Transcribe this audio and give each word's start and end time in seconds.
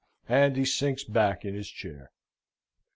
and 0.29 0.57
he 0.57 0.65
sinks 0.65 1.03
back 1.03 1.45
in 1.45 1.53
his 1.53 1.69
chair. 1.69 2.09